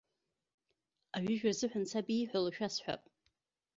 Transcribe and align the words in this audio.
Аҩыжәра 1.15 1.51
азыҳәан 1.55 1.85
саб 1.91 2.07
ииҳәало 2.09 2.51
шәасҳәап. 2.55 3.01